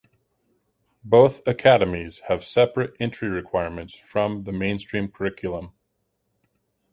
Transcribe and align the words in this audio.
Both 1.03 1.47
academies 1.47 2.21
have 2.27 2.43
separate 2.43 2.95
entry 2.99 3.29
requirements 3.29 3.99
from 3.99 4.45
the 4.45 4.51
mainstream 4.51 5.11
curriculum. 5.11 5.73